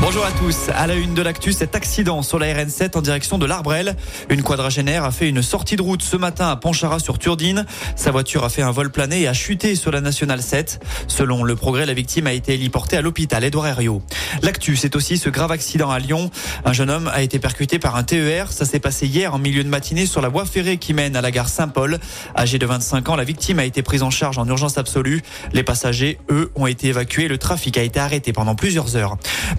Bonjour 0.00 0.24
à 0.24 0.30
tous. 0.30 0.68
À 0.76 0.86
la 0.86 0.94
une 0.94 1.14
de 1.14 1.22
l'actu, 1.22 1.52
cet 1.52 1.74
accident 1.74 2.22
sur 2.22 2.38
la 2.38 2.46
RN7 2.46 2.96
en 2.96 3.02
direction 3.02 3.36
de 3.36 3.46
l'Arbrel. 3.46 3.96
Une 4.30 4.44
quadragénaire 4.44 5.02
a 5.02 5.10
fait 5.10 5.28
une 5.28 5.42
sortie 5.42 5.74
de 5.74 5.82
route 5.82 6.02
ce 6.02 6.16
matin 6.16 6.48
à 6.48 6.54
Pontcharrat-sur-Turdine. 6.54 7.66
Sa 7.96 8.12
voiture 8.12 8.44
a 8.44 8.48
fait 8.48 8.62
un 8.62 8.70
vol 8.70 8.90
plané 8.90 9.22
et 9.22 9.28
a 9.28 9.32
chuté 9.32 9.74
sur 9.74 9.90
la 9.90 10.00
nationale 10.00 10.40
7. 10.40 10.80
Selon 11.08 11.42
le 11.42 11.56
progrès, 11.56 11.84
la 11.84 11.94
victime 11.94 12.28
a 12.28 12.32
été 12.32 12.54
héliportée 12.54 12.96
à 12.96 13.02
l'hôpital 13.02 13.42
Édouard 13.42 13.66
Herriot. 13.66 14.00
L'actu, 14.42 14.76
c'est 14.76 14.94
aussi 14.94 15.18
ce 15.18 15.30
grave 15.30 15.50
accident 15.50 15.90
à 15.90 15.98
Lyon. 15.98 16.30
Un 16.64 16.72
jeune 16.72 16.90
homme 16.90 17.10
a 17.12 17.22
été 17.22 17.40
percuté 17.40 17.80
par 17.80 17.96
un 17.96 18.04
TER. 18.04 18.52
Ça 18.52 18.64
s'est 18.64 18.78
passé 18.78 19.08
hier 19.08 19.34
en 19.34 19.38
milieu 19.38 19.64
de 19.64 19.68
matinée 19.68 20.06
sur 20.06 20.20
la 20.20 20.28
voie 20.28 20.44
ferrée 20.44 20.76
qui 20.76 20.94
mène 20.94 21.16
à 21.16 21.20
la 21.20 21.32
gare 21.32 21.48
Saint-Paul. 21.48 21.98
Âgé 22.36 22.60
de 22.60 22.66
25 22.66 23.08
ans, 23.08 23.16
la 23.16 23.24
victime 23.24 23.58
a 23.58 23.64
été 23.64 23.82
prise 23.82 24.04
en 24.04 24.10
charge 24.10 24.38
en 24.38 24.46
urgence 24.46 24.78
absolue. 24.78 25.22
Les 25.52 25.64
passagers, 25.64 26.20
eux, 26.30 26.52
ont 26.54 26.68
été 26.68 26.86
évacués. 26.86 27.26
Le 27.26 27.36
trafic 27.36 27.76
a 27.78 27.82
été 27.82 27.98
arrêté 27.98 28.32
pendant 28.32 28.54
plusieurs 28.54 28.94
heures. 28.94 29.16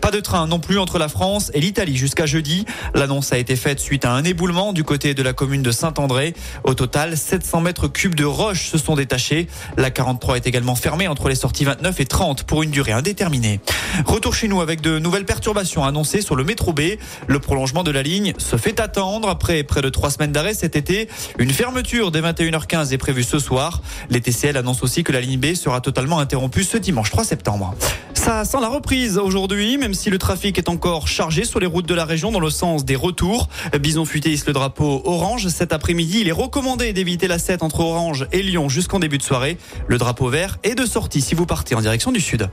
Pas 0.10 0.16
de 0.16 0.22
train 0.22 0.48
non 0.48 0.60
plus 0.60 0.80
entre 0.80 0.98
la 0.98 1.08
France 1.08 1.52
et 1.54 1.60
l'Italie 1.60 1.96
jusqu'à 1.96 2.26
jeudi. 2.26 2.66
L'annonce 2.96 3.32
a 3.32 3.38
été 3.38 3.56
faite 3.56 3.80
suite 3.80 4.06
à 4.06 4.12
un 4.12 4.24
éboulement 4.24 4.74
du 4.74 4.84
côté 4.84 5.14
de 5.14 5.22
la 5.22 5.34
commune 5.34 5.62
de 5.62 5.70
Saint-André. 5.70 6.34
Au 6.64 6.74
total, 6.74 7.16
700 7.16 7.62
mètres 7.62 7.88
cubes 7.88 8.16
de 8.16 8.26
roches 8.26 8.70
se 8.72 8.80
sont 8.80 8.96
détachés. 8.96 9.48
La 9.78 9.92
43 9.92 10.38
est 10.38 10.48
également 10.48 10.74
fermée 10.74 11.08
entre 11.08 11.30
les 11.30 11.36
sorties 11.36 11.64
29 11.64 12.00
et 12.00 12.06
30 12.06 12.42
pour 12.46 12.64
une 12.64 12.72
durée 12.72 12.92
indéterminée. 12.92 13.60
Retour 14.04 14.34
chez 14.34 14.48
nous 14.48 14.62
avec 14.62 14.82
de 14.82 14.98
nouvelles 14.98 15.26
perturbations 15.26 15.84
annoncées 15.84 16.22
sur 16.22 16.36
le 16.36 16.44
métro 16.44 16.74
B. 16.74 16.82
Le 17.28 17.40
prolongement 17.40 17.84
de 17.84 17.92
la 17.92 18.02
ligne 18.02 18.34
se 18.40 18.56
fait 18.56 18.80
attendre 18.80 19.30
après 19.30 19.62
près 19.62 19.84
de 19.84 19.90
trois 19.90 20.10
semaines 20.10 20.32
d'arrêt 20.32 20.56
cet 20.56 20.76
été. 20.76 21.08
Une 21.38 21.52
fermeture 21.52 22.10
dès 22.10 22.22
21h15 22.22 22.94
est 22.94 22.98
prévue 22.98 23.22
ce 23.22 23.38
soir. 23.38 23.84
Les 24.10 24.22
TCL 24.22 24.58
annoncent 24.58 24.84
aussi 24.84 25.04
que 25.04 25.12
la 25.12 25.22
ligne 25.22 25.40
B 25.40 25.54
sera 25.54 25.82
totalement 25.82 26.18
interrompue 26.18 26.64
ce 26.64 26.78
dimanche 26.78 27.12
3 27.12 27.26
septembre. 27.26 27.76
Ça 28.20 28.44
sent 28.44 28.58
la 28.60 28.68
reprise 28.68 29.18
aujourd'hui, 29.18 29.78
même 29.78 29.94
si 29.94 30.10
le 30.10 30.18
trafic 30.18 30.58
est 30.58 30.68
encore 30.68 31.08
chargé 31.08 31.46
sur 31.46 31.62
les 31.62 31.66
routes 31.66 31.86
de 31.86 31.94
la 31.94 32.04
région 32.04 32.34
dans 32.34 32.42
le 32.42 32.50
sens 32.50 32.84
des 32.84 32.98
retours. 32.98 33.48
Bison 33.80 34.04
futé 34.04 34.30
hisse 34.30 34.46
le 34.46 34.52
drapeau 34.52 35.02
orange. 35.06 35.48
Cet 35.48 35.72
après-midi, 35.72 36.18
il 36.20 36.28
est 36.28 36.34
recommandé 36.34 36.92
d'éviter 36.92 37.30
la 37.30 37.40
7 37.40 37.64
entre 37.64 37.80
Orange 37.80 38.28
et 38.34 38.44
Lyon 38.44 38.68
jusqu'en 38.68 39.00
début 39.00 39.20
de 39.20 39.24
soirée. 39.24 39.58
Le 39.88 39.98
drapeau 39.98 40.28
vert 40.28 40.58
est 40.64 40.76
de 40.76 40.86
sortie 40.86 41.22
si 41.22 41.34
vous 41.34 41.46
partez 41.46 41.76
en 41.76 41.82
direction 41.82 42.12
du 42.12 42.20
sud. 42.20 42.50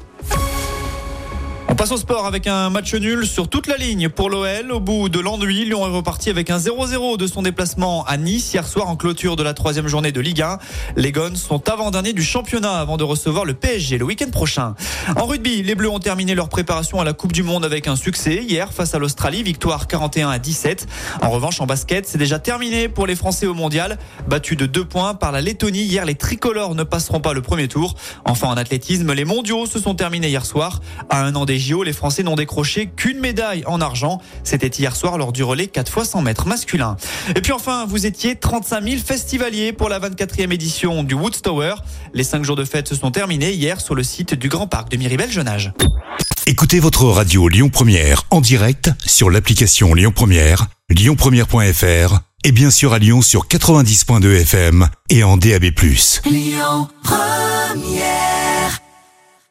On 1.76 1.78
passe 1.78 1.92
au 1.92 1.98
sport 1.98 2.24
avec 2.24 2.46
un 2.46 2.70
match 2.70 2.94
nul 2.94 3.26
sur 3.26 3.50
toute 3.50 3.66
la 3.66 3.76
ligne 3.76 4.08
pour 4.08 4.30
l'OL. 4.30 4.72
Au 4.72 4.80
bout 4.80 5.10
de 5.10 5.20
l'ennui, 5.20 5.66
Lyon 5.66 5.86
est 5.86 5.94
reparti 5.94 6.30
avec 6.30 6.48
un 6.48 6.56
0-0 6.56 7.18
de 7.18 7.26
son 7.26 7.42
déplacement 7.42 8.02
à 8.06 8.16
Nice 8.16 8.54
hier 8.54 8.66
soir 8.66 8.88
en 8.88 8.96
clôture 8.96 9.36
de 9.36 9.42
la 9.42 9.52
troisième 9.52 9.86
journée 9.86 10.10
de 10.10 10.22
Ligue 10.22 10.40
1. 10.40 10.58
Les 10.96 11.12
Gones 11.12 11.36
sont 11.36 11.68
avant-derniers 11.68 12.14
du 12.14 12.22
championnat 12.22 12.78
avant 12.78 12.96
de 12.96 13.04
recevoir 13.04 13.44
le 13.44 13.52
PSG 13.52 13.98
le 13.98 14.06
week-end 14.06 14.30
prochain. 14.30 14.74
En 15.16 15.26
rugby, 15.26 15.62
les 15.62 15.74
Bleus 15.74 15.90
ont 15.90 15.98
terminé 15.98 16.34
leur 16.34 16.48
préparation 16.48 16.98
à 16.98 17.04
la 17.04 17.12
Coupe 17.12 17.32
du 17.32 17.42
Monde 17.42 17.66
avec 17.66 17.88
un 17.88 17.96
succès 17.96 18.42
hier 18.42 18.72
face 18.72 18.94
à 18.94 18.98
l'Australie, 18.98 19.42
victoire 19.42 19.86
41 19.86 20.30
à 20.30 20.38
17. 20.38 20.86
En 21.20 21.28
revanche, 21.28 21.60
en 21.60 21.66
basket, 21.66 22.08
c'est 22.08 22.16
déjà 22.16 22.38
terminé 22.38 22.88
pour 22.88 23.06
les 23.06 23.16
Français 23.16 23.46
au 23.46 23.52
mondial. 23.52 23.98
Battus 24.28 24.56
de 24.56 24.64
deux 24.64 24.86
points 24.86 25.12
par 25.12 25.30
la 25.30 25.42
Lettonie, 25.42 25.82
hier 25.82 26.06
les 26.06 26.14
tricolores 26.14 26.74
ne 26.74 26.84
passeront 26.84 27.20
pas 27.20 27.34
le 27.34 27.42
premier 27.42 27.68
tour. 27.68 27.96
Enfin, 28.24 28.48
en 28.48 28.56
athlétisme, 28.56 29.12
les 29.12 29.26
mondiaux 29.26 29.66
se 29.66 29.78
sont 29.78 29.94
terminés 29.94 30.28
hier 30.28 30.46
soir. 30.46 30.80
À 31.10 31.22
un 31.22 31.34
an 31.34 31.44
des 31.44 31.65
JO, 31.66 31.82
les 31.82 31.92
Français 31.92 32.22
n'ont 32.22 32.36
décroché 32.36 32.86
qu'une 32.94 33.18
médaille 33.18 33.64
en 33.66 33.80
argent. 33.80 34.20
C'était 34.44 34.68
hier 34.68 34.94
soir 34.94 35.18
lors 35.18 35.32
du 35.32 35.42
relais 35.42 35.66
4 35.66 35.90
fois 35.90 36.04
100 36.04 36.22
mètres 36.22 36.46
masculin. 36.46 36.96
Et 37.34 37.40
puis 37.40 37.52
enfin, 37.52 37.86
vous 37.86 38.06
étiez 38.06 38.36
35 38.36 38.84
000 38.84 38.96
festivaliers 39.04 39.72
pour 39.72 39.88
la 39.88 39.98
24e 39.98 40.52
édition 40.52 41.02
du 41.02 41.14
Woodstower. 41.14 41.74
Les 42.14 42.24
5 42.24 42.44
jours 42.44 42.56
de 42.56 42.64
fête 42.64 42.88
se 42.88 42.94
sont 42.94 43.10
terminés 43.10 43.52
hier 43.52 43.80
sur 43.80 43.94
le 43.94 44.02
site 44.02 44.34
du 44.34 44.48
Grand 44.48 44.66
Parc 44.66 44.90
de 44.90 44.96
Miribel 44.96 45.30
Jeunage. 45.30 45.72
Écoutez 46.46 46.78
votre 46.78 47.04
radio 47.06 47.48
Lyon 47.48 47.68
Première 47.68 48.22
en 48.30 48.40
direct 48.40 48.90
sur 49.04 49.30
l'application 49.30 49.94
Lyon 49.94 50.12
Première, 50.14 50.66
lyonpremière.fr 50.88 52.20
et 52.44 52.52
bien 52.52 52.70
sûr 52.70 52.92
à 52.92 53.00
Lyon 53.00 53.22
sur 53.22 53.48
90.2 53.48 54.42
FM 54.42 54.88
et 55.10 55.24
en 55.24 55.36
DAB+. 55.36 55.64
Lyon 56.24 56.88
Première 57.02 58.35